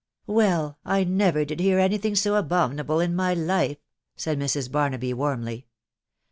[0.25, 3.77] "Well, I never did hear any thing so abominable in my life!"
[4.15, 4.71] said Mrs.
[4.71, 5.67] Barnaby warmly.